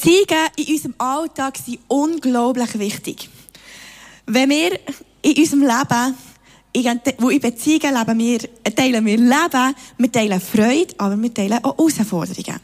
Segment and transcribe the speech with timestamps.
[0.00, 3.28] Beziehungen in unserem Alltag sind unglaublich wichtig.
[4.24, 4.78] Wenn wir
[5.20, 11.20] in unserem Leben, wo in Beziehungen leben wir, teilen wir Leben, wir teilen Freude, aber
[11.20, 12.60] wir teilen auch Herausforderungen.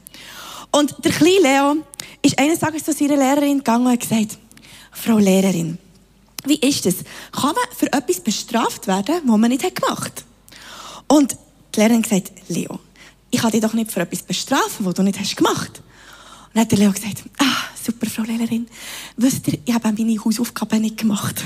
[0.72, 1.76] Und der kleine Leo
[2.22, 4.38] ist eines Tages zu seiner Lehrerin gegangen und gesagt,
[4.92, 5.76] Frau Lehrerin,
[6.46, 6.96] wie ist das?
[7.32, 10.24] Kann man für etwas bestraft werden, was man nicht gemacht hat?
[11.06, 11.36] Und
[11.74, 12.80] die Lehrerin hat gesagt, Leo,
[13.30, 15.82] ich kann dich doch nicht für etwas bestrafen, was du nicht hast gemacht.
[16.56, 18.66] Dann hat der Leo gesagt, ah, super, Frau Lehrerin.
[19.18, 21.44] Wisst ihr, ich habe meine Hausaufgaben nicht gemacht.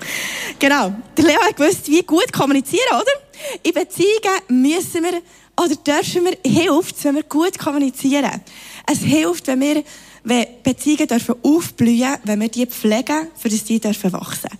[0.58, 0.92] genau.
[1.16, 3.60] Der Leo hat gewusst, wie gut kommunizieren, oder?
[3.62, 5.22] In Beziehungen müssen wir,
[5.56, 8.42] oder dürfen wir, hilft wenn wir gut kommunizieren.
[8.84, 9.84] Es hilft, wenn wir,
[10.24, 14.50] wenn Beziehungen dürfen aufblühen, wenn wir die pflegen, für das die dürfen wachsen.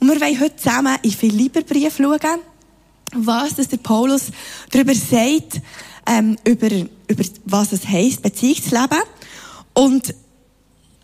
[0.00, 2.40] Und wir wollen heute zusammen in Philipperbrief schauen,
[3.14, 4.32] was der Paulus
[4.72, 5.60] darüber sagt,
[6.08, 6.70] ähm, über,
[7.06, 9.00] über was es heisst, Beziehung zu leben.
[9.74, 10.14] Und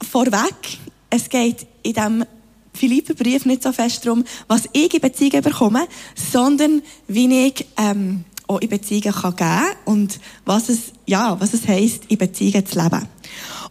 [0.09, 0.79] vorweg,
[1.11, 2.25] es geht in diesem
[2.73, 8.61] Philipperbrief nicht so fest darum, was ich in Beziehungen bekomme, sondern wie ich ähm, auch
[8.61, 13.07] in Beziehungen kann geben und was es, ja, was es heisst, in Beziehungen zu leben.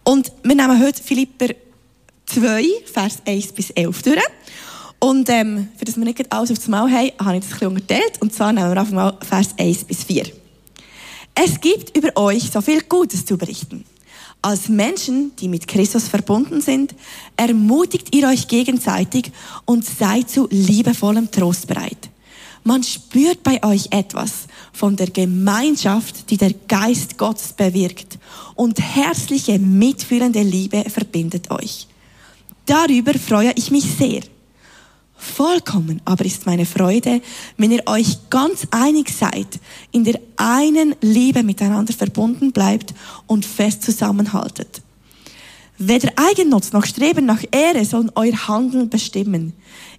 [0.04, 1.48] Und wir nehmen heute Philipper
[2.26, 4.22] 2, Vers 1 bis 11 durch.
[4.98, 7.68] Und ähm, für das wir nicht alles aufs Mal haben, habe ich das ein bisschen
[7.68, 8.20] unterteilt.
[8.20, 10.24] Und zwar nehmen wir einfach mal Vers 1 bis 4.
[11.34, 13.84] Es gibt über euch so viel Gutes zu berichten.
[14.42, 16.94] Als Menschen, die mit Christus verbunden sind,
[17.36, 19.32] ermutigt ihr euch gegenseitig
[19.66, 22.08] und seid zu liebevollem Trost bereit.
[22.64, 28.18] Man spürt bei euch etwas von der Gemeinschaft, die der Geist Gottes bewirkt
[28.54, 31.86] und herzliche, mitfühlende Liebe verbindet euch.
[32.66, 34.22] Darüber freue ich mich sehr.
[35.20, 37.20] Vollkommen aber ist meine Freude,
[37.58, 39.60] wenn ihr euch ganz einig seid,
[39.92, 42.94] in der einen Liebe miteinander verbunden bleibt
[43.26, 44.80] und fest zusammenhaltet.
[45.76, 49.52] Weder Eigennutz noch Streben nach Ehre sollen euer Handeln bestimmen.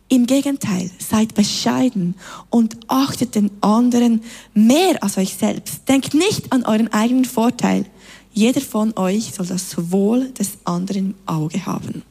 [0.09, 2.15] Im Gegenteil, seid bescheiden
[2.49, 4.23] und achtet den anderen
[4.55, 5.87] mehr als euch selbst.
[5.87, 7.85] Denkt nicht an euren eigenen Vorteil.
[8.33, 12.01] Jeder von euch soll das Wohl des anderen im Auge haben.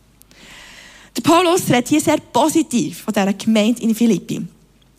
[1.17, 4.47] Der Paulus redet hier sehr positiv von dieser Gemeinde in Philippi.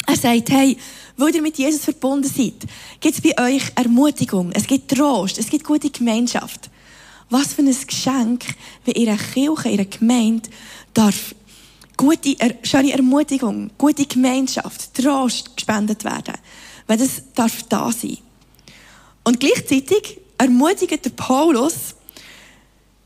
[0.07, 0.77] Er sagt, hey,
[1.17, 2.67] weil ihr mit Jesus verbunden seid,
[2.99, 6.69] gibt es bei euch Ermutigung, es gibt Trost, es gibt gute Gemeinschaft.
[7.29, 8.43] Was für ein Geschenk,
[8.83, 10.49] wenn ihre Kirche, ihre Gemeinde
[10.93, 11.33] darf
[11.95, 16.33] gute, schöne Ermutigung, gute Gemeinschaft, Trost gespendet werden.
[16.87, 18.17] Wenn das darf da sein.
[19.23, 21.95] Und gleichzeitig ermutigt der Paulus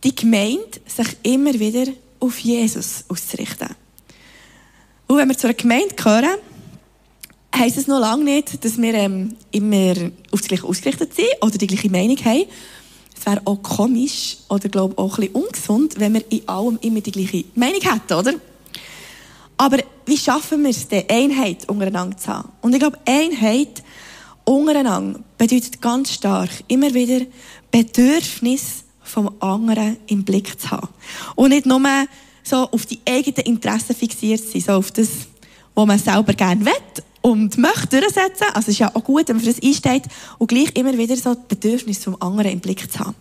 [0.03, 1.91] die Gemeinde, sich immer wieder
[2.25, 3.69] auf Jesus auszurichten.
[5.07, 6.37] Und wenn wir zu einer Gemeinde gehören,
[7.55, 9.93] heisst es noch lange nicht, dass wir ähm, immer
[10.31, 12.45] auf das Gleiche ausgerichtet sind oder die gleiche Meinung haben.
[13.17, 17.01] Es wäre auch komisch oder glaube auch ein bisschen ungesund, wenn wir in allem immer
[17.01, 18.33] die gleiche Meinung hätten, oder?
[19.57, 22.49] Aber wie schaffen wir es denn, Einheit untereinander zu haben?
[22.61, 23.83] Und ich glaube, Einheit
[24.43, 27.25] untereinander bedeutet ganz stark immer wieder
[27.71, 30.89] Bedürfnis vom anderen im Blick zu haben.
[31.35, 31.81] Und nicht nur
[32.43, 35.09] so auf die eigenen Interessen fixiert sein, so auf das,
[35.73, 38.47] was man selber gerne will und möchte durchsetzen.
[38.53, 40.03] Also es ist ja auch gut, wenn man für das einsteht
[40.37, 43.15] und gleich immer wieder so das Bedürfnis vom anderen im Blick zu haben.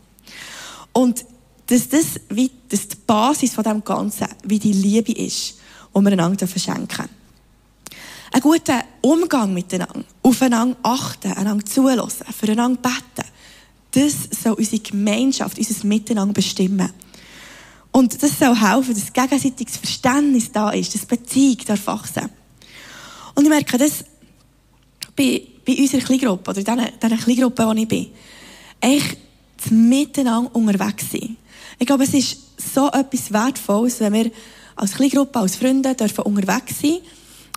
[0.93, 1.25] Und
[1.67, 5.55] dass das, wie, dass die Basis von dem Ganzen, wie die Liebe ist,
[5.95, 7.09] die wir einander verschenken.
[8.31, 13.24] Ein guter Umgang miteinander, aufeinander achten, einander zulassen, füreinander beten,
[13.95, 16.91] das soll unsere Gemeinschaft, unser Miteinander bestimmen.
[17.93, 22.29] Und das soll helfen, dass gegenseitiges Verständnis da ist, dass Beziehung darf wachsen.
[23.35, 24.05] Und ich merke das
[25.15, 28.09] bei, bei unserer Kleingruppe, oder in dieser Kleingruppe, wo ich bin,
[28.81, 29.17] echt
[29.57, 31.37] das Miteinander unterwegs sein.
[31.79, 32.39] Ich glaube, es ist
[32.75, 34.31] so etwas Wertvolles, wenn wir
[34.77, 36.99] als Kleingruppe, als Freunde dürfen unterwegs sein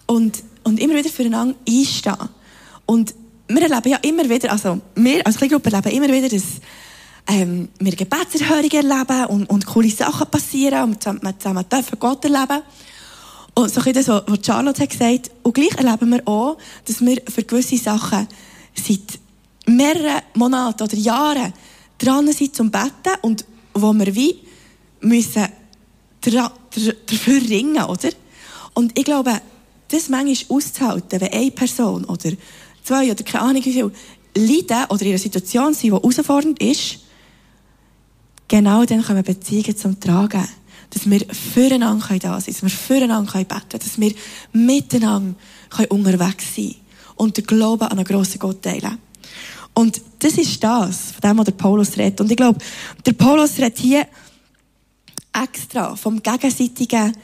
[0.05, 2.29] und, und immer wieder füreinander einstehen.
[2.85, 3.13] Und
[3.47, 6.43] wir erleben ja immer wieder, also wir als Kleingruppe erleben immer wieder, dass
[7.27, 12.61] ähm, wir Gebetserhörungen erleben und, und coole Sachen passieren und zusammen, zusammen dürfen Gott erleben.
[13.53, 15.31] Und so das, was Charlotte hat gesagt.
[15.43, 18.27] Und gleich erleben wir auch, dass wir für gewisse Sachen
[18.75, 19.19] seit
[19.65, 21.53] mehreren Monaten oder Jahren
[21.97, 24.39] dran sind zum Betten und wo wir wie
[25.01, 25.47] müssen
[26.21, 28.09] dafür ringen, oder?
[28.73, 29.41] Und ich glaube,
[29.89, 32.31] das manchmal auszuhalten, wenn eine Person oder
[32.87, 33.91] zwei oder keine Ahnung wie viel
[34.35, 36.99] leiden oder in einer Situation sind, die herausfordernd ist,
[38.47, 40.47] genau dann können wir Beziehungen zum Tragen.
[40.89, 44.13] Dass wir füreinander da sein können, dass wir füreinander beten können, dass wir
[44.53, 45.35] miteinander
[45.89, 46.75] unterwegs sein können
[47.17, 48.97] und den Glauben an einen grossen Gott teilen.
[49.73, 52.21] Und das ist das, von dem, was der Paulus redet.
[52.21, 52.59] Und ich glaube,
[53.05, 54.07] der Paulus redet hier
[55.33, 57.15] extra vom gegenseitigen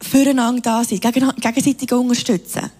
[0.00, 2.70] Füreinander da sein, gegenseitig unterstützen.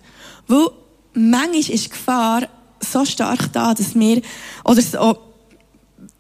[0.49, 0.67] Weil
[1.15, 2.49] manchmal ist die Gefahr
[2.81, 4.23] so stark da, dass wir,
[4.65, 5.19] oder so,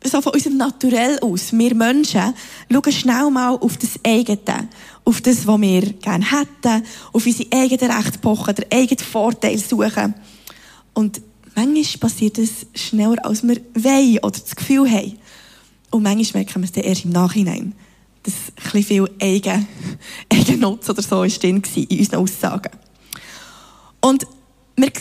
[0.04, 2.34] so von unserem Naturell aus, wir Menschen,
[2.70, 4.68] schauen schnell mal auf das eigene,
[5.04, 10.14] auf das, was wir gerne hätten, auf unsere eigenen Rechte pochen, den eigenen Vorteil suchen.
[10.94, 11.20] Und
[11.54, 15.18] manchmal passiert das schneller, als wir wollen oder das Gefühl haben.
[15.90, 17.74] Und manchmal merken wir es dann erst im Nachhinein,
[18.22, 19.66] dass ein bisschen viel Eigen,
[20.32, 21.62] Eigennutz oder so war in
[21.98, 22.70] unseren Aussagen.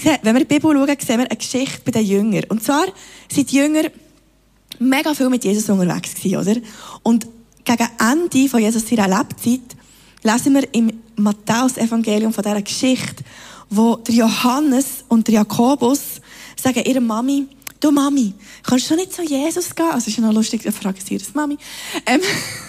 [0.04, 2.46] Wenn wir die Bibel schauen, sehen wir eine Geschichte bei den Jüngern.
[2.50, 2.86] Und zwar
[3.32, 3.84] sind die Jünger
[4.80, 6.62] mega viel mit Jesus unterwegs gewesen, oder?
[7.04, 7.28] Und
[7.66, 9.76] gegen Ende von Jesus ihrer Lebzeit
[10.24, 13.24] lesen wir im Matthäus-Evangelium von dieser Geschichte,
[13.70, 16.22] wo der Johannes und der Jakobus
[16.56, 17.48] sagen ihrer Mami,
[17.80, 19.92] du Mami, kannst du nicht zu Jesus gehen?
[19.92, 21.58] Also ist ja noch lustig, dann fragen sie das Mami.
[22.06, 22.22] Ähm,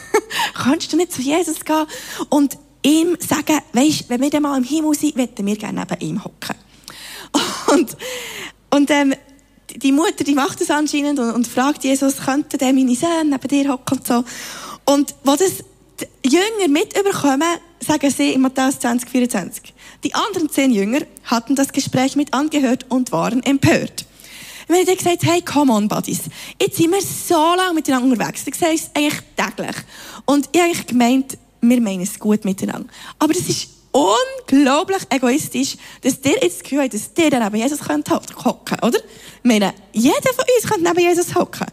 [0.55, 1.87] kannst du nicht zu Jesus gehen
[2.29, 6.01] und ihm sagen, weisst, wenn wir dann mal im Himmel sind, würden wir gerne neben
[6.01, 6.57] ihm hocken.
[7.73, 7.97] Und,
[8.71, 9.15] und ähm,
[9.77, 13.49] die Mutter, die macht das anscheinend und, und fragt Jesus, könnte der meine Söhne neben
[13.49, 14.25] dir hocken und so.
[14.85, 15.65] Und wo das
[16.23, 19.75] die Jünger mitbekommen, sagen sie in Matthäus 20, 24.
[20.05, 24.07] Die anderen zehn Jünger hatten das Gespräch mit angehört und waren empört.
[24.67, 26.21] Wenn ich gesagt hey, come on, Buddies.
[26.61, 28.43] Jetzt sind wir so lange miteinander unterwegs.
[28.47, 29.77] Ich sehe es eigentlich täglich.
[30.27, 32.89] Und ich habe eigentlich gemeint, wir meinen es gut miteinander.
[33.19, 37.81] Aber das ist unglaublich egoistisch, dass ihr jetzt das Gefühl habt, dass ihr neben Jesus
[37.81, 38.99] könnt hocken, oder?
[38.99, 41.67] Ich meine, jeder von uns könnte neben Jesus hocken.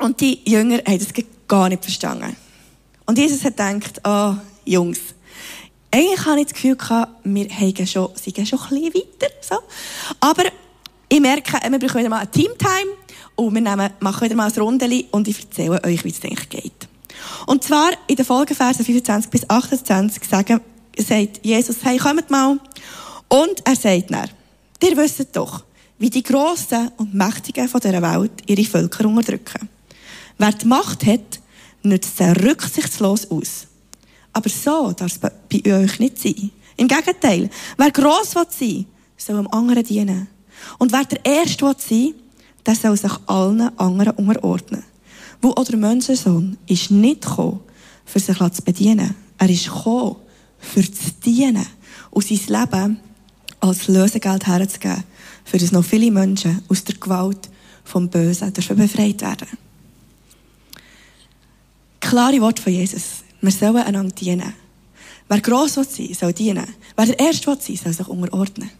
[0.00, 1.08] Und die Jünger haben das
[1.48, 2.36] gar nicht verstanden.
[3.06, 4.34] Und Jesus hat gedacht, oh,
[4.64, 5.00] Jungs,
[5.90, 9.56] eigentlich habe ich das Gefühl gehabt, wir haben schon, sind schon ein bisschen weiter, so.
[10.20, 10.44] Aber
[11.08, 12.96] ich merke, wir brauchen wieder mal ein Teamtime
[13.36, 16.48] und wir nehmen, machen wieder mal ein Rundeli und ich erzähle euch, wie es eigentlich
[16.48, 16.88] geht.
[17.46, 20.60] Und zwar in den Folgeversen 25 bis 28 sagen,
[20.98, 22.58] sagt Jesus, hey, kommt mal.
[23.28, 24.28] Und er sagt dann,
[24.82, 25.64] ihr wisst doch,
[25.98, 29.68] wie die Grossen und Mächtigen von dieser Welt ihre Völker unterdrücken.
[30.38, 31.40] Wer die Macht hat,
[31.82, 33.66] nützt sie rücksichtslos aus.
[34.32, 36.50] Aber so darf es bei euch nicht sein.
[36.76, 38.86] Im Gegenteil, wer gross will sein,
[39.16, 40.28] soll dem anderen dienen.
[40.78, 42.14] Und wer der Erste will sein,
[42.64, 44.84] der soll sich allen anderen unterordnen.
[45.40, 47.60] Wo auch der Menschensohn ist nicht gekommen,
[48.04, 49.14] für sich zu bedienen.
[49.38, 50.16] Er ist gekommen,
[50.62, 51.66] für zu dienen
[52.10, 53.00] und sein Leben
[53.60, 55.04] als Lösegeld herzugeben,
[55.44, 57.50] für das noch viele Menschen aus der Gewalt
[57.84, 59.48] vom Bösen befreit werden.
[62.00, 63.22] Klare Wort von Jesus.
[63.40, 64.54] Wir sollen einander dienen.
[65.28, 66.66] Wer gross will sein, soll dienen.
[66.96, 68.70] Wer der Erste will sein, soll sich unterordnen.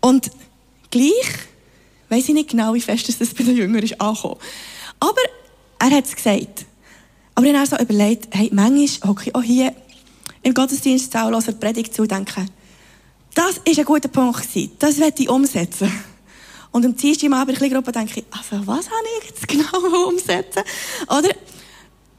[0.00, 0.30] Und
[0.90, 1.28] gleich
[2.08, 4.36] weiss ich nicht genau, wie fest das bei den Jüngern ist angekommen.
[5.00, 5.22] Aber
[5.78, 6.66] er hat es gesagt.
[7.34, 9.74] Aber ich habe so überlegt, hey, manchmal hocke ich auch hier
[10.42, 12.48] im Gottesdienst zu hören, Predigt zu denken,
[13.34, 14.48] das ist ein guter Punkt.
[14.78, 15.90] Das werde ich umsetzen.
[16.70, 19.48] Und am Dienstag im Abend in der Gruppe denke ich, also was habe ich jetzt
[19.48, 20.62] genau umsetzen?
[21.06, 21.30] Oder?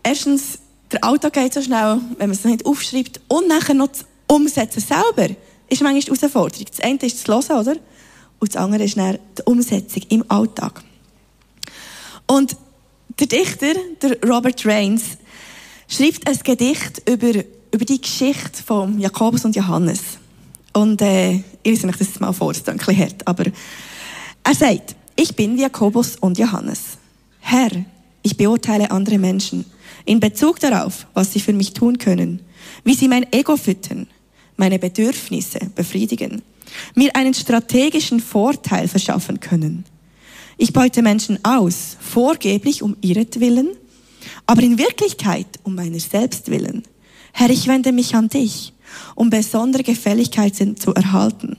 [0.03, 0.59] Erstens,
[0.91, 3.19] der Alltag geht so schnell, wenn man es nicht aufschreibt.
[3.27, 5.35] Und nachher noch das Umsetzen selber
[5.69, 6.65] ist manchmal die Herausforderung.
[6.69, 7.75] Das eine ist das Hören, oder?
[8.39, 10.83] Und das andere ist dann die Umsetzung im Alltag.
[12.27, 12.55] Und
[13.19, 15.17] der Dichter, der Robert Rains,
[15.87, 19.99] schreibt ein Gedicht über, über die Geschichte von Jakobus und Johannes.
[20.73, 23.45] Und äh, ich lese mich das mal vor, das ist ein bisschen hart, aber
[24.43, 26.97] er sagt, ich bin Jakobus und Johannes.
[27.39, 27.71] Herr,
[28.21, 29.65] ich beurteile andere Menschen
[30.05, 32.41] in Bezug darauf, was sie für mich tun können,
[32.83, 34.07] wie sie mein Ego füttern,
[34.55, 36.43] meine Bedürfnisse befriedigen,
[36.93, 39.83] mir einen strategischen Vorteil verschaffen können.
[40.57, 43.69] Ich beute Menschen aus, vorgeblich um ihretwillen,
[44.45, 46.83] aber in Wirklichkeit um meiner selbst willen.
[47.33, 48.73] Herr, ich wende mich an dich,
[49.15, 51.57] um besondere Gefälligkeiten zu erhalten.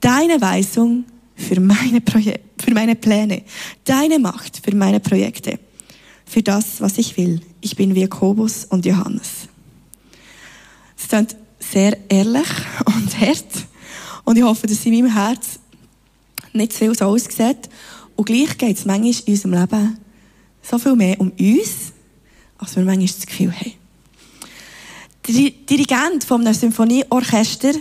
[0.00, 3.42] Deine Weisung für meine, Projek für meine Pläne,
[3.84, 5.58] deine Macht für meine Projekte,
[6.24, 7.40] für das, was ich will.
[7.60, 9.48] Ich bin wie Jakobus und Johannes.
[10.96, 12.48] Es klingt sehr ehrlich
[12.86, 13.66] und hart.
[14.24, 15.58] Und ich hoffe, dass in meinem Herz
[16.52, 17.68] nicht zu viel so aussieht.
[18.14, 19.98] Und gleich geht es manchmal in unserem Leben
[20.62, 21.92] so viel mehr um uns,
[22.58, 23.77] als wir manchmal das Gefühl haben.
[25.28, 27.72] Der Dirigent einem Symphonieorchester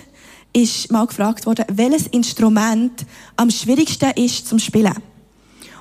[0.52, 3.06] ist mal gefragt worden, welches Instrument
[3.38, 4.96] am schwierigsten ist zum Spielen.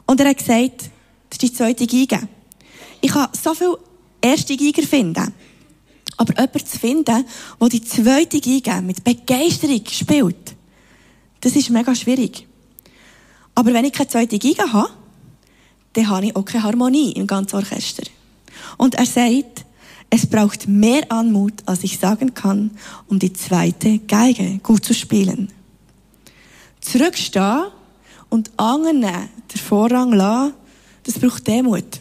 [0.06, 0.82] Und er hat gesagt,
[1.28, 2.28] das ist die zweite Geige.
[3.00, 3.78] Ich kann so viele
[4.20, 5.34] erste Geiger finden.
[6.16, 7.24] Aber jemanden zu finden,
[7.60, 10.54] der die zweite Geige mit Begeisterung spielt,
[11.40, 12.46] das ist mega schwierig.
[13.56, 14.90] Aber wenn ich keine zweite Geige habe,
[15.94, 18.04] dann habe ich auch keine Harmonie im ganzen Orchester.
[18.76, 19.64] Und er sagt,
[20.10, 22.70] es braucht mehr Anmut, als ich sagen kann,
[23.08, 25.48] um die zweite Geige gut zu spielen.
[26.80, 27.66] Zurückstehen
[28.28, 30.54] und anderen den Vorrang lassen,
[31.04, 32.00] das braucht Demut.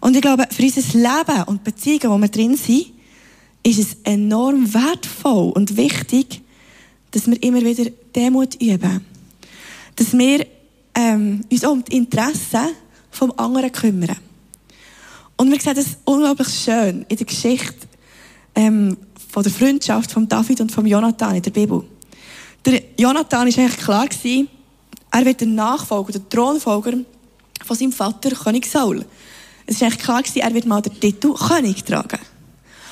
[0.00, 2.86] Und ich glaube, für unser Leben und Beziehungen, wo wir drin sind,
[3.62, 6.40] ist es enorm wertvoll und wichtig,
[7.10, 9.04] dass wir immer wieder Demut üben.
[9.96, 10.46] Dass wir
[10.94, 12.68] ähm, uns um die Interessen
[13.10, 14.16] vom anderen kümmern.
[15.40, 17.88] Und wir sehen das unglaublich schön in der Geschichte
[18.54, 18.94] ähm,
[19.32, 21.82] von der Freundschaft von David und von Jonathan in der Bibel.
[22.66, 24.50] Der Jonathan war eigentlich klar, gewesen,
[25.10, 26.92] er wird der Nachfolger, der Thronfolger
[27.64, 29.02] von seinem Vater, König Saul.
[29.64, 32.20] Es war eigentlich klar, gewesen, er wird mal den Titel König tragen.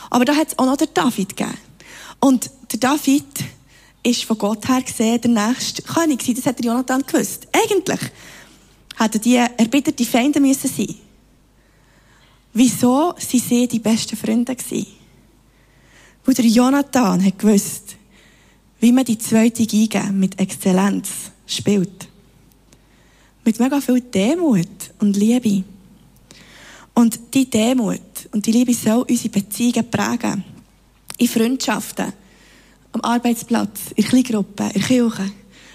[0.08, 1.58] Aber da hat es auch noch den David gegeben.
[2.18, 3.26] Und der David
[4.02, 7.46] ist von Gott her gesehen der nächste König Das hat der Jonathan gewusst.
[7.52, 8.10] Eigentlich
[8.96, 11.07] hätten die erbitterte Feinde müssen sein.
[12.58, 14.88] Wieso sind sie die besten Freunde gewesen?
[16.24, 17.94] Weil der Jonathan hat gewusst,
[18.80, 21.08] wie man die zweite Geige mit Exzellenz
[21.46, 22.08] spielt.
[23.44, 24.66] Mit mega viel Demut
[24.98, 25.62] und Liebe.
[26.94, 28.00] Und die Demut
[28.32, 30.42] und die Liebe soll unsere Beziehungen prägen.
[31.16, 32.12] In Freundschaften,
[32.90, 35.30] am Arbeitsplatz, in Kleingruppen, in Kirchen,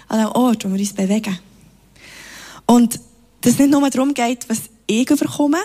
[0.08, 1.38] an einem Ort, wo wir uns bewegen.
[2.66, 3.00] Und
[3.40, 5.62] dass es nicht nur darum geht, was ich überkomme,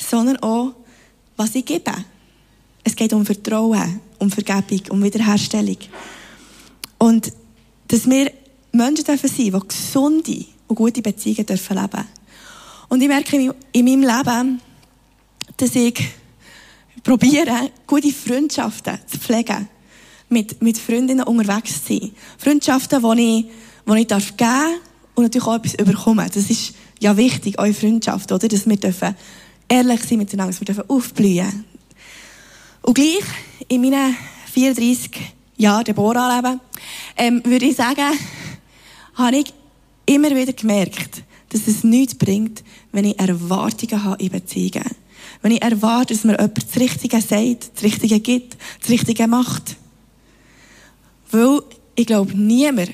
[0.00, 0.72] sondern auch,
[1.36, 1.92] was ich gebe.
[2.84, 5.76] Es geht um Vertrauen, um Vergebung, um Wiederherstellung.
[6.98, 7.32] Und
[7.88, 8.32] dass wir
[8.72, 12.06] Menschen dürfen sein, die gesunde und gute Beziehungen dürfen leben.
[12.88, 14.60] Und ich merke in meinem Leben,
[15.56, 16.00] dass ich
[17.02, 19.68] probiere, gute Freundschaften zu pflegen.
[20.28, 22.12] Mit, mit Freundinnen unterwegs zu sein.
[22.38, 23.46] Freundschaften, die ich,
[23.86, 24.80] die ich darf geben
[25.16, 26.28] und natürlich auch etwas überkommen.
[26.32, 28.46] Das ist ja wichtig, eure Freundschaft, oder?
[28.46, 29.16] Dass wir dürfen
[29.70, 31.64] ehrlich sein miteinander, dass wir dürfen aufblühen.
[32.82, 33.24] Und gleich
[33.68, 34.16] in meinen
[34.52, 35.10] 34
[35.56, 36.60] Jahren Deborah-Leben,
[37.16, 38.18] ähm, würde ich sagen,
[39.14, 39.54] habe ich
[40.06, 44.90] immer wieder gemerkt, dass es nichts bringt, wenn ich Erwartungen habe in Beziehungen.
[45.42, 49.76] Wenn ich erwarte, dass mir jemand das Richtige sagt, das Richtige gibt, das Richtige macht.
[51.30, 51.60] Weil
[51.94, 52.92] ich glaube, niemand,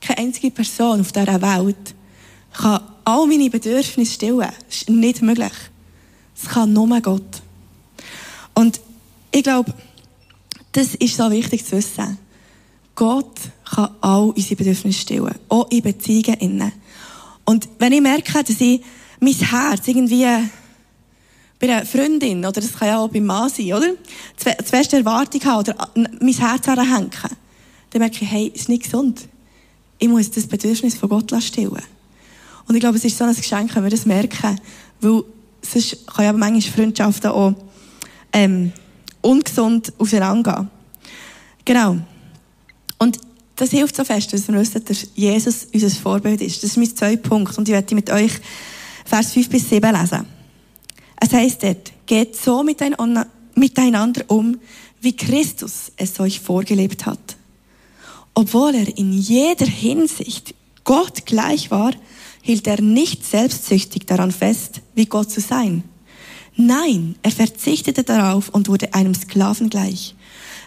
[0.00, 1.94] keine einzige Person auf dieser Welt
[2.52, 4.38] kann all meine Bedürfnisse stillen.
[4.68, 5.52] Das ist nicht möglich.
[6.40, 7.42] Das kann nur Gott.
[8.54, 8.80] Und
[9.30, 9.72] ich glaube,
[10.72, 12.18] das ist so wichtig zu wissen.
[12.94, 15.34] Gott kann all unsere Bedürfnisse stillen.
[15.48, 16.72] Auch in Beziehungen innen.
[17.44, 18.80] Und wenn ich merke, dass ich
[19.20, 20.26] mein Herz irgendwie
[21.60, 23.90] bei einer Freundin, oder das kann ja auch beim Mann sein, oder?
[24.36, 27.10] Zu feste Erwartung haben oder mein Herz herhängen,
[27.90, 29.28] dann merke ich, hey, ist nicht gesund.
[29.98, 31.82] Ich muss das Bedürfnis von Gott stillen.
[32.66, 34.60] Und ich glaube, es ist so ein Geschenk, wenn wir das merken,
[35.00, 35.22] weil
[35.64, 37.54] sonst kann ja manchmal Freundschaften auch
[38.32, 38.72] ähm,
[39.20, 40.70] ungesund auseinandergehen.
[41.64, 41.98] Genau.
[42.98, 43.18] Und
[43.56, 46.62] das hilft so fest, dass wir wissen, dass Jesus unser Vorbild ist.
[46.62, 47.56] Das ist mein zweiter Punkt.
[47.56, 48.32] Und ich werde mit euch
[49.04, 50.26] Vers 5 bis 7 lesen.
[51.20, 54.58] Es heißt dort, geht so miteinander um,
[55.00, 57.36] wie Christus es euch vorgelebt hat.
[58.34, 61.92] Obwohl er in jeder Hinsicht Gott gleich war,
[62.44, 65.82] hielt er nicht selbstsüchtig daran fest, wie Gott zu sein.
[66.56, 70.14] Nein, er verzichtete darauf und wurde einem Sklaven gleich.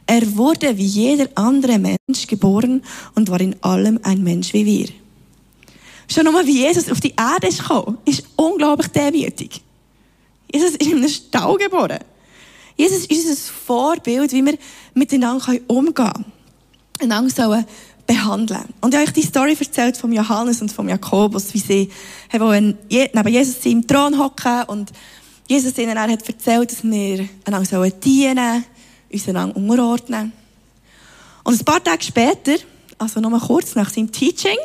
[0.08, 2.82] Er wurde wie jeder andere Mensch geboren
[3.14, 4.88] und war in allem ein Mensch wie wir.
[6.10, 9.62] Schon nur wie Jesus auf die Erde gekommen, ist unglaublich demütig.
[10.52, 12.00] Jesus ist in einem Stall geboren.
[12.76, 14.58] Jesus ist unser Vorbild, wie wir
[14.96, 16.26] miteinander umgehen können.
[17.00, 17.66] Einander sollen
[18.08, 18.64] behandeln.
[18.82, 21.92] Und ich habe euch die Story erzählt von Johannes und von Jakobus, wie sie
[22.32, 22.78] neben
[23.28, 24.92] Jesus im Thron hocken und
[25.48, 28.66] Jesus ihnen hat erzählt, dass wir einander dienen sollen,
[29.12, 30.34] uns einander unterordnen.
[31.44, 32.56] Und ein paar Tage später,
[32.98, 34.58] also nur kurz nach seinem Teaching,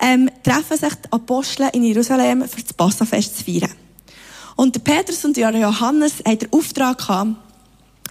[0.00, 3.74] ähm, treffen sich die Apostel in Jerusalem für das Passafest zu feiern.
[4.56, 7.36] Und der Petrus und der Johannes haben den Auftrag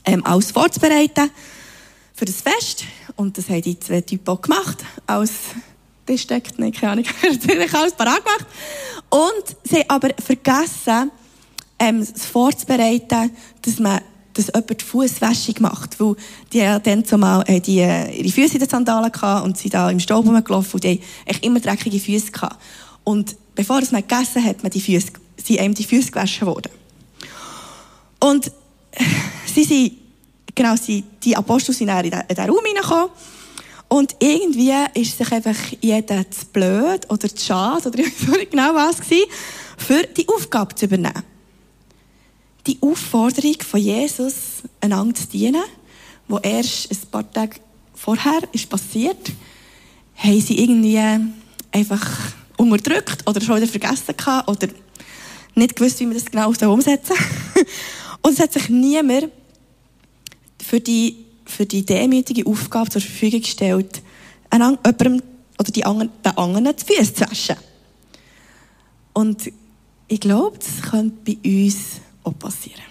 [0.05, 1.29] ähm, alles vorzubereiten
[2.13, 2.85] für das Fest.
[3.17, 4.77] Und das haben die zwei Typen auch gemacht.
[5.05, 7.05] Das steckt nicht, keine Ahnung.
[7.23, 8.45] ich alles parat gemacht.
[9.09, 11.11] Und sie haben aber vergessen,
[11.79, 13.31] ähm, es vorzubereiten,
[13.61, 13.99] dass man
[14.37, 15.99] dass jemand die Fußwäschung macht.
[15.99, 16.15] Weil
[16.53, 19.73] die haben dann zumal äh, die, äh, ihre Füße in den Sandalen gehabt und sind
[19.73, 22.61] da im Staub rumgelaufen und die haben immer dreckige Füße gehabt.
[23.03, 25.07] Und bevor es man gegessen hat, man die Füße,
[25.43, 26.71] sind einem die Füße gewaschen worden.
[28.19, 28.51] Und
[29.53, 29.93] sie sind,
[30.57, 33.09] genau, sie, die Apostel sind in den, in den Raum hineingekommen
[33.87, 38.51] und irgendwie ist sich einfach jeder zu blöd oder zu schade oder ich weiß nicht
[38.51, 39.29] genau was gewesen,
[39.77, 41.23] für die Aufgabe zu übernehmen.
[42.65, 44.35] die Aufforderung von Jesus,
[44.81, 45.63] einander zu dienen,
[46.27, 47.61] wo erst ein paar Tage
[47.93, 49.31] vorher ist passiert,
[50.17, 50.99] haben sie irgendwie
[51.71, 52.05] einfach
[52.57, 54.67] unterdrückt oder schon wieder vergessen gehabt oder
[55.55, 57.65] nicht gewusst, wie man das genau umsetzen soll.
[58.21, 59.31] Und es hat sich niemand
[60.67, 64.01] für die, für die demütige Aufgabe zur Verfügung gestellt,
[64.51, 65.21] jemandem
[65.57, 67.55] oder die anderen, den anderen die Füße zu waschen.
[69.13, 69.51] Und
[70.09, 71.75] ich glaube, das könnte bei uns
[72.23, 72.81] auch passieren.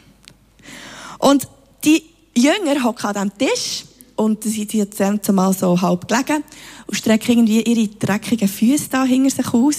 [1.19, 1.47] Und
[1.85, 2.03] die
[2.35, 3.85] Jünger hocken an diesem Tisch
[4.17, 6.43] und sie sind dann zumal so halb gelegen
[6.87, 9.77] und strecken irgendwie ihre dreckigen Füße da hinter sich aus.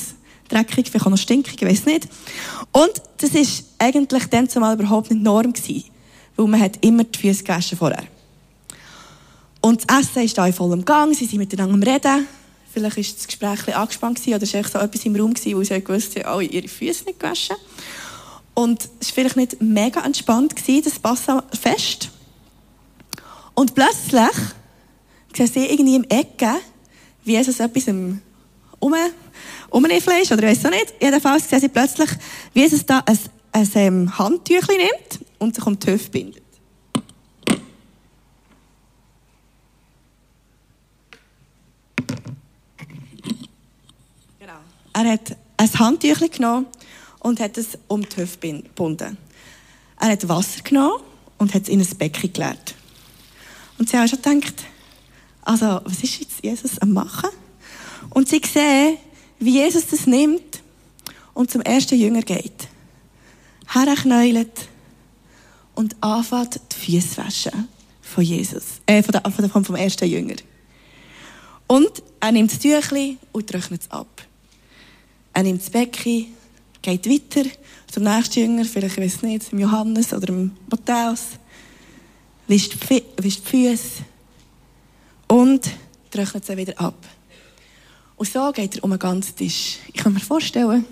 [0.49, 2.07] Dreckig, vielleicht auch noch stinkig, ich weiß nicht.
[2.71, 5.85] Und das ist eigentlich dann zumal überhaupt nicht Norm gewesen,
[6.37, 8.03] weil man hat immer die Füße gewaschen vorher.
[9.61, 12.27] Und das Essen ist da voll im Gang, sie sind miteinander am Reden.
[12.71, 16.15] Vielleicht war das Gespräch angespannt oder es war so etwas im Raum, wo sie gewusst
[16.15, 17.55] haben, alle ihre Füße nicht gewaschen.
[18.53, 20.53] Und es war vielleicht nicht mega entspannt,
[20.85, 22.09] das Passafest.
[23.55, 24.37] Und plötzlich
[25.35, 26.55] sehen sie irgendwie im Ecke,
[27.23, 28.21] wie Jesus etwas um,
[29.69, 30.93] umniffeln ist, oder ich weiß auch nicht.
[31.01, 32.09] Jedenfalls sehen sie plötzlich,
[32.53, 33.19] wie Jesus da ein,
[33.51, 36.43] ein, ein Handtüchchen nimmt und sich um die Hüfte bindet.
[44.39, 44.59] Genau.
[44.93, 46.67] Er hat ein Handtüchchen genommen
[47.19, 49.17] und hat es um die Hüfte gebunden.
[49.99, 51.03] Er hat Wasser genommen
[51.37, 52.75] und hat es in ein Becken geleert.
[53.77, 54.65] Und sie haben schon gedacht,
[55.41, 57.29] also, was ist jetzt Jesus am Machen?
[58.09, 58.97] Und sie sehen,
[59.39, 60.61] wie Jesus das nimmt
[61.33, 62.67] und zum ersten Jünger geht.
[63.67, 64.67] Herknäulet
[65.77, 67.67] und anfängt die Füße waschen
[68.01, 70.35] von Jesus, äh, von der, von der, vom ersten Jünger.
[71.67, 74.25] Und er nimmt das Tüchli und trocknet es ab.
[75.33, 76.33] Er nimmt das Becken,
[76.81, 77.47] geht weiter
[77.91, 81.25] zum nächsten Jünger, vielleicht, ich weiß nicht, dem Johannes oder dem Matthäus
[82.47, 84.03] wischt die Füße
[85.27, 85.69] und
[86.09, 87.05] trocknet sie wieder ab.
[88.15, 89.77] Und so geht er um den ganzen Tisch.
[89.93, 90.85] Ich kann mir vorstellen,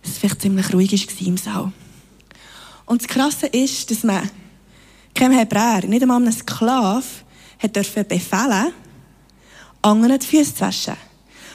[0.00, 1.72] dass es vielleicht ziemlich ruhig war im Saal.
[2.86, 4.28] Und das Krasse ist, dass man
[5.14, 7.24] keinem Hebräer, nicht einmal einem Sklav,
[7.58, 8.72] hat dürfen befehlen,
[9.82, 10.96] anderen die Füße zu waschen.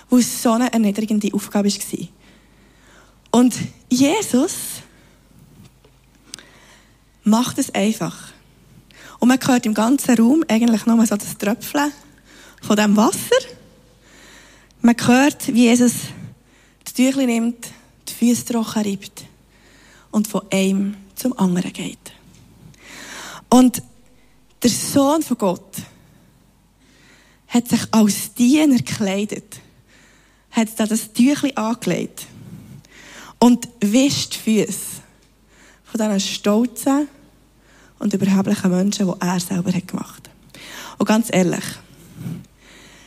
[0.09, 2.07] Weil es so eine erniedrigende Aufgabe war.
[3.31, 3.55] Und
[3.89, 4.53] Jesus
[7.23, 8.15] macht es einfach.
[9.19, 11.91] Und man hört im ganzen Raum eigentlich nur so das Tröpfeln
[12.61, 13.35] von dem Wasser.
[14.81, 15.93] Man hört, wie Jesus
[16.83, 17.67] das Tüchlein nimmt,
[18.07, 19.25] die Füße trocken reibt
[20.11, 22.13] und von einem zum anderen geht.
[23.49, 23.81] Und
[24.63, 25.77] der Sohn von Gott
[27.47, 29.59] hat sich als Diener gekleidet,
[30.51, 32.25] hat da das Tüchlein angelegt
[33.39, 35.01] und wischt die Füße
[35.85, 37.07] von diesen stolzen,
[37.99, 40.59] und überheblichen Menschen, die er selber hat gemacht hat.
[40.97, 41.63] Und ganz ehrlich,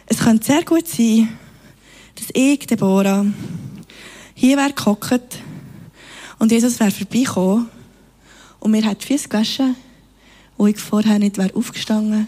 [0.06, 1.28] es könnte sehr gut sein,
[2.16, 3.24] dass ich, Deborah,
[4.34, 5.38] hier wäre gehockt
[6.38, 7.68] und Jesus wäre vorbeigekommen
[8.60, 9.74] und mir hat die Füße gewaschen,
[10.56, 12.26] wo ich vorher nicht wäre aufgestanden,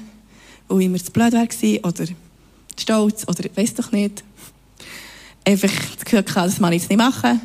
[0.69, 2.05] wo ich mir zu blöd wäre oder
[2.79, 4.25] stolz oder weiß doch nicht.
[5.45, 7.41] Einfach das Gefühl gehabt, das man jetzt nicht machen.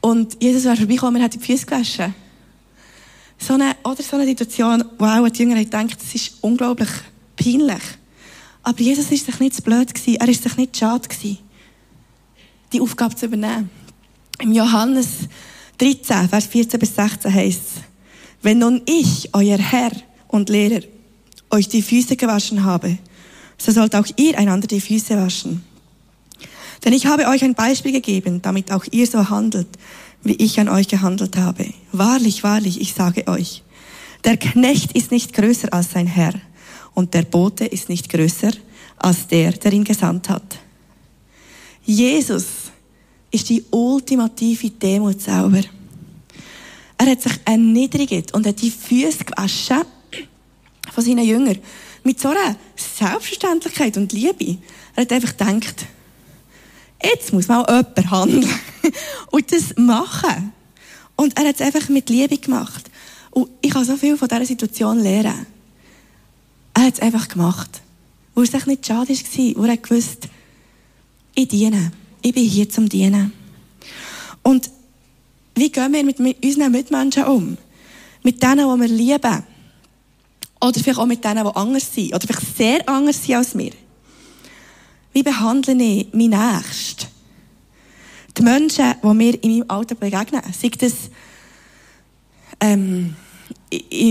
[0.00, 2.14] Und Jesus wäre vorbeigekommen mir hat die Füße gewaschen
[3.38, 6.88] so eine, oder so eine Situation, wo auch die Jünger denkt, das ist unglaublich
[7.36, 7.82] peinlich.
[8.62, 11.38] Aber Jesus ist sich nicht zu blöd gewesen, er ist sich nicht schade gewesen,
[12.72, 13.70] die Aufgabe zu übernehmen.
[14.40, 15.08] Im Johannes
[15.78, 17.82] 13, Vers 14 bis 16 heißt es,
[18.46, 19.90] wenn nun ich, euer Herr
[20.28, 20.82] und Lehrer,
[21.50, 22.96] euch die Füße gewaschen habe,
[23.58, 25.64] so sollt auch ihr einander die Füße waschen.
[26.84, 29.66] Denn ich habe euch ein Beispiel gegeben, damit auch ihr so handelt,
[30.22, 31.66] wie ich an euch gehandelt habe.
[31.90, 33.64] Wahrlich, wahrlich, ich sage euch,
[34.22, 36.34] der Knecht ist nicht größer als sein Herr
[36.94, 38.52] und der Bote ist nicht größer
[38.96, 40.60] als der, der ihn gesandt hat.
[41.84, 42.44] Jesus
[43.32, 45.62] ist die ultimative Demut selber.
[46.98, 49.82] Er hat sich erniedrigt und hat die Füße gewaschen
[50.92, 51.58] von seinen Jüngern.
[52.04, 54.58] Mit so einer Selbstverständlichkeit und Liebe.
[54.94, 55.86] Er hat einfach gedacht,
[57.02, 58.48] jetzt muss mal jemand handeln
[59.30, 60.52] und das machen.
[61.16, 62.90] Und er hat es einfach mit Liebe gemacht.
[63.30, 65.46] Und ich kann so viel von dieser Situation lernen.
[66.74, 67.82] Er hat es einfach gemacht.
[68.34, 70.28] Wo es nicht schade war, wo er gewusst,
[71.34, 71.92] ich diene.
[72.22, 73.32] Ich bin hier zum Dienen.
[74.42, 74.70] Und
[75.56, 77.56] wie gehen wir mit unseren Mitmenschen um?
[78.22, 79.42] Mit denen, die wir lieben.
[80.60, 82.14] Oder vielleicht auch mit denen, die anders sind.
[82.14, 83.72] Oder vielleicht sehr anders sind als wir.
[85.12, 87.06] Wie behandle ich meinen Nächsten?
[88.36, 90.92] Die Menschen, die mir in meinem Alltag begegnen, sei das
[92.60, 93.16] ähm,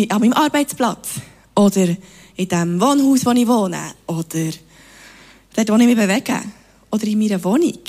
[0.09, 1.09] an meinem Arbeitsplatz
[1.53, 1.95] oder
[2.35, 4.49] in dem Wohnhaus, wo ich wohne oder
[5.55, 6.41] dort, wo ich mich bewege
[6.89, 7.79] oder in meiner Wohnung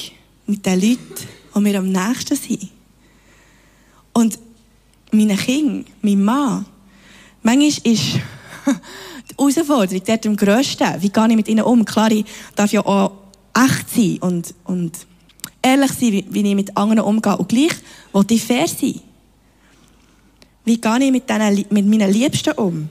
[0.47, 1.15] mit den Leuten,
[1.55, 2.76] die mir am nächsten sind.
[4.17, 4.39] Und
[5.13, 6.65] meine Kinder, mein Mann,
[7.43, 11.03] manchmal ist die Herausforderung dort am grössten.
[11.03, 11.85] Wie gehe ich mit ihnen um?
[11.85, 12.25] Klar, ich
[12.55, 13.13] darf ja auch
[13.55, 14.97] echt sein und, und
[15.61, 17.37] ehrlich sein, wie, wie ich mit anderen umgehe.
[17.37, 17.75] Und gleich
[18.15, 19.03] will ich fair sein.
[20.65, 22.89] Wie gehe ich mit, denen, mit meinen Liebsten um?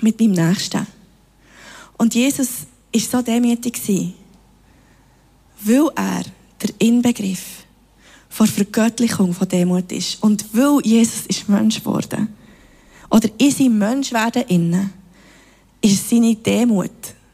[0.00, 0.84] Mit meinem Nächsten.
[1.98, 3.80] Und Jesus war so demütig,
[5.60, 6.24] weil er
[6.60, 7.62] der Inbegriff
[8.32, 10.22] von Vergöttlichung von Demut ist.
[10.22, 12.28] Und weil Jesus ist Mensch geworden,
[13.10, 14.90] oder in seinem Menschwerden innen,
[15.82, 16.90] ist seine Demut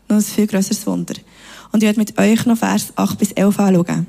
[0.08, 1.14] noch ein viel grösseres Wunder.
[1.70, 4.06] Und ich werde mit euch noch Vers 8 bis 11 anschauen.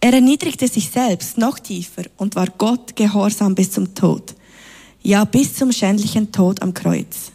[0.00, 4.34] Er erniedrigte sich selbst noch tiefer und war Gott gehorsam bis zum Tod.
[5.02, 7.30] Ja, bis zum schändlichen Tod am Kreuz.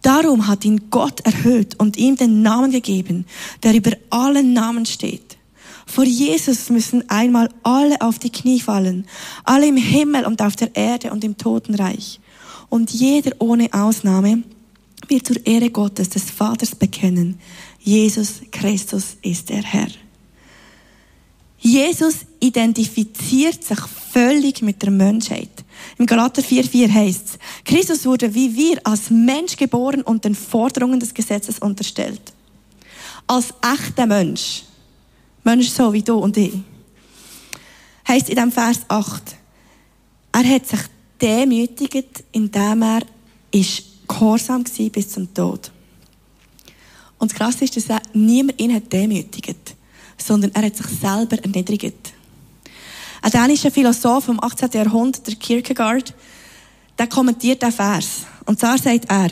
[0.00, 3.26] Darum hat ihn Gott erhöht und ihm den Namen gegeben,
[3.62, 5.38] der über allen Namen steht.
[5.86, 9.06] Vor Jesus müssen einmal alle auf die Knie fallen,
[9.44, 12.20] alle im Himmel und auf der Erde und im Totenreich.
[12.68, 14.42] Und jeder ohne Ausnahme
[15.08, 17.38] wird zur Ehre Gottes des Vaters bekennen,
[17.78, 19.88] Jesus Christus ist der Herr.
[21.58, 23.78] Jesus identifiziert sich
[24.12, 25.48] völlig mit der Menschheit.
[25.98, 31.00] Im Galater 4,4 heißt es, Christus wurde wie wir als Mensch geboren und den Forderungen
[31.00, 32.20] des Gesetzes unterstellt.
[33.26, 34.64] Als echter Mensch.
[35.44, 36.54] Mensch so wie du und ich.
[38.08, 39.22] Heißt in dem Vers 8,
[40.32, 40.80] er hat sich
[41.20, 43.02] demütigt, indem er
[43.50, 45.70] ist gehorsam war bis zum Tod.
[47.18, 49.76] Und das Krasse ist, dass niemand ihn hat demütigt,
[50.18, 52.12] sondern er hat sich selber erniedrigt.
[53.22, 54.70] Ein dänischer Philosoph vom 18.
[54.72, 56.12] Jahrhundert, der Kierkegaard,
[56.98, 58.26] der kommentiert den Vers.
[58.44, 59.30] Und zwar sagt er,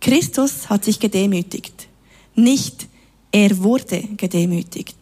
[0.00, 1.88] Christus hat sich gedemütigt.
[2.34, 2.88] Nicht
[3.32, 4.95] er wurde gedemütigt.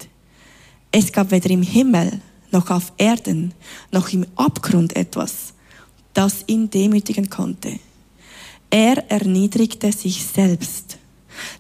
[0.96, 2.20] Es gab weder im Himmel
[2.52, 3.52] noch auf Erden
[3.90, 5.52] noch im Abgrund etwas,
[6.12, 7.80] das ihn demütigen konnte.
[8.70, 10.98] Er erniedrigte sich selbst.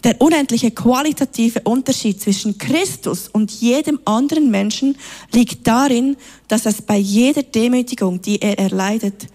[0.04, 4.96] Der unendliche qualitative Unterschied zwischen Christus und jedem anderen Menschen
[5.32, 6.16] liegt darin,
[6.46, 9.26] dass es bei jeder Demütigung, die er erleidet,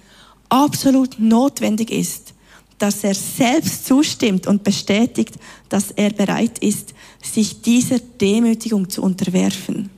[0.48, 2.34] absolut notwendig ist,
[2.80, 5.36] dass er selbst zustimmt und bestätigt,
[5.68, 9.90] dass er bereit ist, sich dieser Demütigung zu unterwerfen.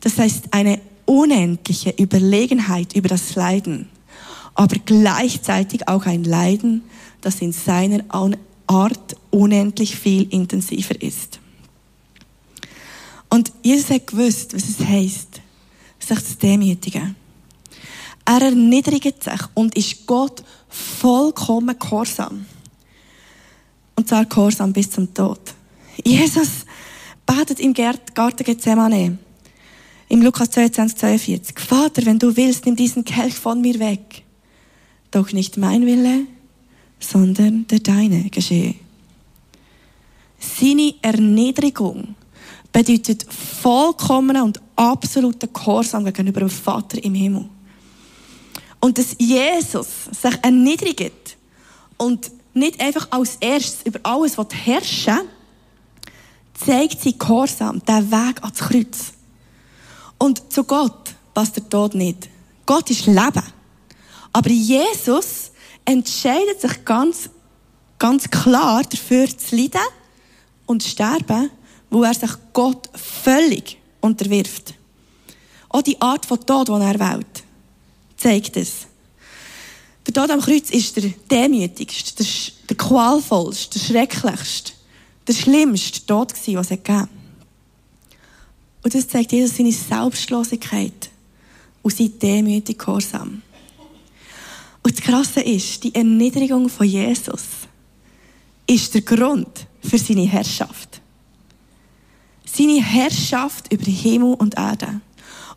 [0.00, 3.88] Das heißt, eine unendliche Überlegenheit über das Leiden,
[4.54, 6.82] aber gleichzeitig auch ein Leiden,
[7.20, 8.02] das in seiner
[8.66, 11.40] Art unendlich viel intensiver ist.
[13.28, 15.40] Und Jesus hat gewusst, was es heisst,
[15.98, 17.16] sich zu demütigen.
[18.24, 20.42] Er erniedrigt sich und ist Gott
[20.74, 22.46] vollkommen gehorsam.
[23.96, 25.40] Und zwar gehorsam bis zum Tod.
[26.02, 26.66] Jesus
[27.24, 29.18] betet im Garten Gethsemane.
[30.08, 31.60] Im Lukas 22, 42.
[31.60, 34.22] Vater, wenn du willst, nimm diesen Kelch von mir weg.
[35.10, 36.26] Doch nicht mein Wille,
[36.98, 38.74] sondern der deine geschehe.
[40.38, 42.16] Seine Erniedrigung
[42.72, 47.48] bedeutet vollkommenen und absoluten Gehorsam gegenüber dem Vater im Himmel.
[48.84, 51.38] Und dass Jesus sich erniedrigt
[51.96, 55.20] und nicht einfach als erstes über alles herrschen
[56.52, 59.12] zeigt sein Gehorsam, den Weg ans Kreuz.
[60.18, 62.28] Und zu Gott passt der Tod nicht.
[62.66, 63.42] Gott ist Leben.
[64.34, 65.50] Aber Jesus
[65.86, 67.30] entscheidet sich ganz,
[67.98, 69.80] ganz klar dafür zu leiden
[70.66, 71.50] und zu sterben,
[71.88, 74.74] wo er sich Gott völlig unterwirft.
[75.70, 77.43] Auch die Art von Tod, die er wählt,
[78.24, 78.86] zeigt es.
[80.06, 82.26] Der Tod am Kreuz ist der demütigste, der,
[82.70, 84.72] der qualvollste, der schrecklichste,
[85.28, 87.08] der schlimmste Tod gewesen, was es gegeben
[88.82, 91.10] Und das zeigt Jesus seine Selbstlosigkeit
[91.82, 93.42] und seine demütige Gehorsam.
[94.82, 97.42] Und das Krasse ist, die Erniedrigung von Jesus
[98.66, 101.02] ist der Grund für seine Herrschaft.
[102.46, 105.00] Seine Herrschaft über Himmel und Erde.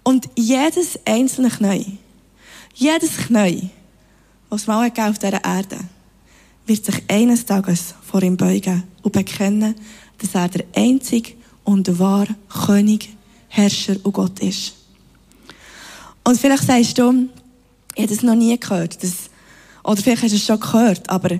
[0.03, 1.97] Und jedes einzelne Knie,
[2.77, 3.69] jedes Knie,
[4.49, 5.79] was mal auf dieser Erde,
[6.65, 9.75] wird sich eines Tages vor ihm beugen und bekennen,
[10.19, 12.35] dass er der einzige und wahre
[12.65, 13.09] König,
[13.49, 14.73] Herrscher und Gott ist.
[16.23, 17.29] Und vielleicht sagst du,
[17.95, 19.01] ich habe das noch nie gehört.
[19.01, 19.29] Das,
[19.83, 21.39] oder vielleicht hast du es schon gehört, aber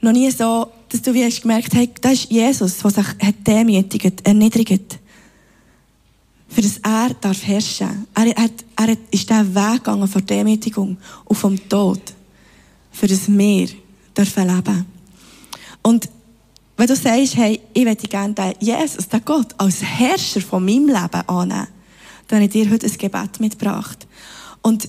[0.00, 3.06] noch nie so, dass du wie hast gemerkt hast, hey, das ist Jesus, der sich
[3.06, 4.98] hat demütigt, erniedrigt.
[6.50, 8.06] Für das er darf herrschen.
[8.14, 12.00] Er, er, er ist den Weg gegangen von Demütigung und vom Tod,
[12.90, 13.68] für das wir
[14.16, 14.86] dürfen leben.
[15.82, 16.08] Und
[16.76, 20.86] wenn du sagst, hey, ich möchte gerne den Jesus, den Gott, als Herrscher von meinem
[20.86, 21.68] Leben annehmen,
[22.26, 24.06] dann habe ich dir heute ein Gebet mitgebracht.
[24.62, 24.88] Und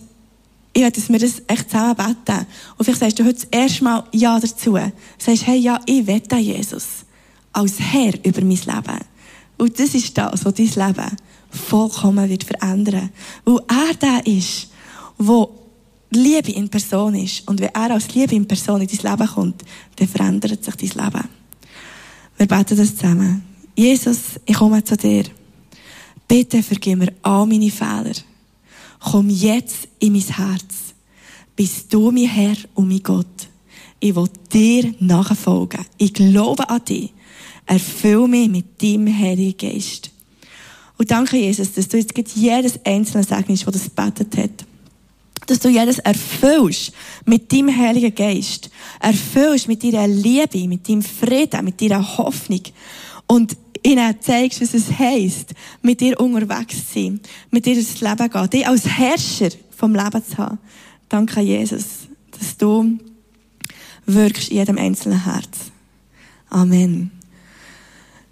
[0.74, 2.48] ich möchte, dass wir das echt zusammen beten.
[2.78, 4.74] Und vielleicht sagst du heute das erste Mal Ja dazu.
[4.74, 6.88] Du sagst, hey, ja, ich will den Jesus
[7.54, 9.00] als Herr über mein Leben.
[9.58, 11.18] Und das ist das, was dein Leben
[11.52, 13.12] vollkommen wird verändern.
[13.46, 14.70] Weil er der ist,
[15.18, 15.62] wo
[16.12, 17.48] Liebe in Person ist.
[17.48, 19.64] Und wenn er als Liebe in Person in dein Leben kommt,
[19.96, 21.30] dann verändert sich dein Leben.
[22.38, 23.44] Wir beten das zusammen.
[23.76, 25.24] Jesus, ich komme zu dir.
[26.28, 28.14] Bitte vergib mir all meine Fehler.
[29.00, 30.94] Komm jetzt in mein Herz.
[31.56, 33.48] Bist du mein Herr und mein Gott.
[34.00, 35.86] Ich will dir nachfolgen.
[35.98, 37.14] Ich glaube an dich.
[37.66, 40.12] Erfüll mich mit deinem Heiligen Geist.
[41.02, 44.66] Und danke, Jesus, dass du jetzt jedes einzelne segnest, das das betet hat.
[45.48, 46.92] Dass du jedes erfüllst
[47.26, 48.70] mit deinem Heiligen Geist.
[49.00, 52.62] Erfüllst mit deiner Liebe, mit deinem Frieden, mit deiner Hoffnung.
[53.26, 58.30] Und ihnen zeigst, was es heisst, mit dir unterwegs zu sein, mit dir das Leben
[58.30, 60.60] gehen, dich als Herrscher vom Leben zu haben.
[61.10, 61.86] Danke, Jesus,
[62.38, 63.00] dass du
[64.06, 65.72] wirkst in jedem einzelnen Herz.
[66.52, 67.10] Amen.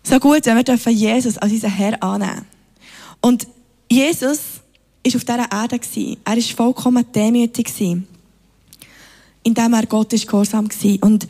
[0.03, 2.45] So gut, wenn wir Jesus als unseren Herr annehmen
[3.21, 3.47] und
[3.89, 4.39] Jesus
[5.03, 5.79] ist auf dieser Erde.
[6.23, 7.71] Er ist vollkommen demütig.
[9.43, 11.01] Indem er Gott ist gehorsam gewesen.
[11.01, 11.27] Und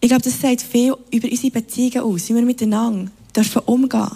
[0.00, 4.10] ich glaube, das sagt viel über unsere Beziehungen aus, wie wir miteinander dürfen umgehen.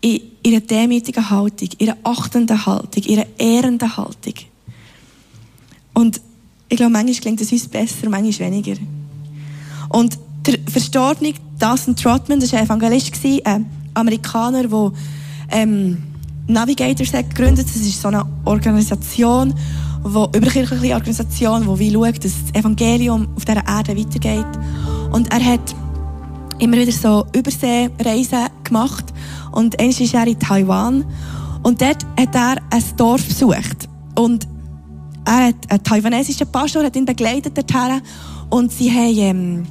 [0.00, 4.34] In ihrer demütigen Haltung, ihrer achtenden Haltung, ihrer ehrenden Haltung.
[5.94, 6.20] Und
[6.68, 8.76] ich glaube, manchmal klingt es uns besser, manchmal weniger.
[9.88, 13.12] Und der Verstorbene Dawson Trotman, das war ein Evangelist,
[13.44, 14.92] ein Amerikaner, der
[15.50, 16.07] ähm,
[16.48, 17.66] Navigators hat gegründet.
[17.66, 19.54] Das ist so eine Organisation,
[20.02, 24.46] wo, überkirchliche Organisation, die wie schaut, dass das Evangelium auf dieser Erde weitergeht.
[25.12, 25.74] Und er hat
[26.58, 29.04] immer wieder so Überseereisen gemacht.
[29.52, 31.04] Und einmal ist er in Taiwan.
[31.62, 33.88] Und dort hat er ein Dorf besucht.
[34.14, 34.46] Und
[35.24, 38.00] er hat einen taiwanesischen Pastor hat ihn begleitet dorthin.
[38.48, 39.66] Und sie haben, ähm,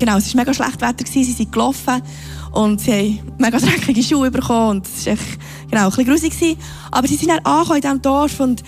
[0.00, 2.02] genau, es war mega schlecht Wetter, gewesen, sie sind gelaufen.
[2.50, 4.78] Und sie haben mega dreckige Schuhe bekommen.
[4.78, 5.38] Und es war echt,
[5.70, 6.32] genau, ein bisschen grusig.
[6.32, 6.58] Gewesen.
[6.90, 8.64] Aber sie sind dann angekommen in diesem Dorf und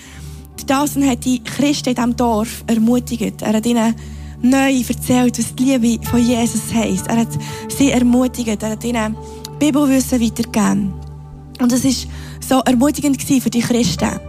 [0.66, 3.42] Dawson hat die Christen in diesem Dorf ermutigt.
[3.42, 3.96] Er hat ihnen
[4.42, 7.08] neu erzählt, was die Liebe von Jesus heisst.
[7.08, 7.28] Er hat
[7.68, 8.62] sie ermutigt.
[8.62, 9.16] Er hat ihnen
[9.58, 10.92] Bibelwissen weitergegeben.
[11.60, 11.92] Und es war
[12.40, 14.20] so ermutigend für die Christen.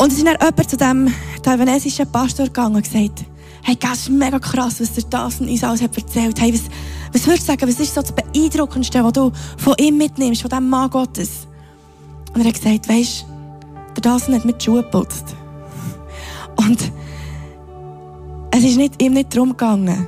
[0.00, 3.24] Und es ist dann jemand zu diesem taiwanesischen Pastor gegangen und gesagt,
[3.62, 6.40] hey, das ist mega krass, was der Dawson uns alles hat erzählt.
[6.40, 6.62] Hey, was,
[7.12, 10.48] was würdest du sagen, was ist so das Beeindruckendste, was du von ihm mitnimmst, von
[10.48, 11.46] diesem Mann Gottes?
[12.34, 13.26] Und er hat gesagt, weisst,
[13.96, 15.34] der Dawson hat mit Schuhe geputzt.
[16.56, 16.92] Und
[18.50, 20.06] es ist nicht, ihm nicht darum gegangen,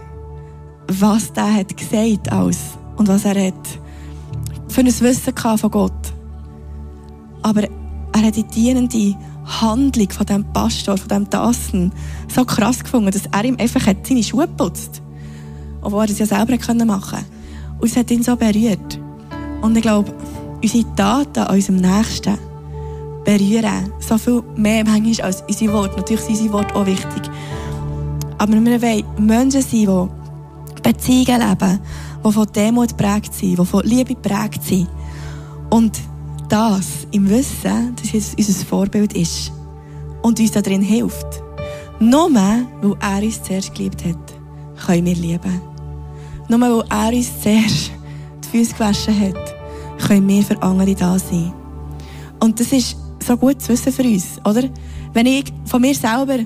[0.89, 2.59] was der hat gesagt alles
[2.97, 3.69] und was er hat
[4.69, 5.93] für ein Wissen von Gott.
[7.43, 9.17] Aber er hat die dienende
[9.51, 11.93] Handlung von diesem Pastor, von diesem Dawson
[12.29, 15.03] so krass gefunden, dass er ihm einfach seine Schuhe putzt
[15.83, 17.25] obwohl er das ja selber machen konnte.
[17.81, 18.99] Und es hat ihn so berührt.
[19.63, 20.13] Und ich glaube,
[20.63, 22.39] unsere Taten an unserem Nächsten
[23.25, 25.97] berühren so viel mehr manchmal als unsere Worte.
[25.97, 27.31] Natürlich sind unsere Worte auch wichtig.
[28.39, 30.09] Aber wir wollen Menschen sein,
[30.79, 31.81] die Beziehungen leben,
[32.25, 34.89] die von Demut geprägt sind, die von Liebe geprägt sind.
[35.69, 35.99] Und
[36.51, 39.53] das im Wissen, dass Jesus unser Vorbild ist
[40.23, 41.43] und uns darin hilft.
[42.01, 42.67] Nur weil
[43.01, 44.35] er uns zuerst geliebt hat,
[44.85, 45.61] können wir lieben.
[46.49, 47.93] Nur weil er uns zuerst
[48.45, 49.55] die Füße gewaschen hat,
[50.07, 51.53] können wir für andere da sein.
[52.41, 54.65] Und das ist so gut zu wissen für uns, oder?
[55.13, 56.39] Wenn ich von mir selber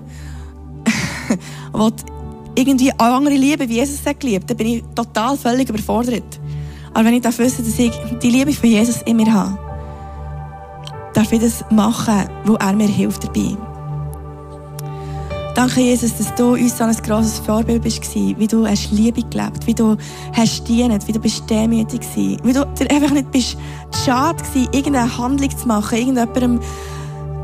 [2.55, 6.41] irgendwie andere liebe, wie Jesus hat geliebt, dann bin ich total völlig überfordert.
[6.93, 9.59] Aber wenn ich darf wissen, dass ich die Liebe von Jesus in mir habe,
[11.35, 13.57] ich das machen, wo er mir hilft dabei.
[15.55, 19.65] Danke, Jesus, dass du uns so ein grosses Vorbild bist, wie du hast Liebe gelebt,
[19.67, 19.97] wie du
[20.33, 23.57] hast dienet, wie du bist demütig gewesen, wie du dir einfach nicht bist
[24.05, 26.61] schade gewesen, irgendeine Handlung zu machen, irgendjemandem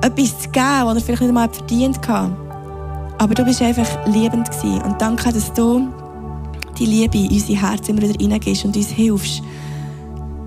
[0.03, 2.33] etwas zu geben, was er vielleicht nicht einmal verdient hat.
[3.19, 4.83] Aber du bist einfach liebend gewesen.
[4.83, 5.89] Und danke, dass du
[6.79, 9.43] die Liebe in unser Herz immer wieder reingehst und uns hilfst,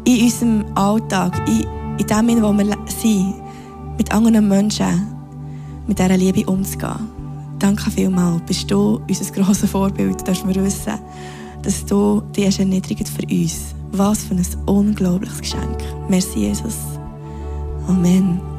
[0.06, 1.66] in unserem Alltag, in,
[1.98, 3.36] in dem, wo wir sind,
[3.98, 5.08] mit anderen Menschen,
[5.88, 7.10] mit dieser Liebe umzugehen.
[7.60, 8.42] Danke vielmals.
[8.46, 10.94] Bist du unser grosses Vorbild, dass wir wissen,
[11.62, 13.74] dass du dich erniedrigt für uns.
[13.92, 15.78] Was für ein unglaubliches Geschenk.
[16.10, 16.78] Merci, Jesus.
[17.88, 18.53] Amen.